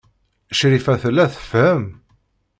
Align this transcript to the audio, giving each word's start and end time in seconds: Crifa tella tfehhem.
Crifa 0.59 0.93
tella 1.01 1.25
tfehhem. 1.33 1.85